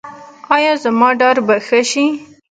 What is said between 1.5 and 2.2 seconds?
ښه شي؟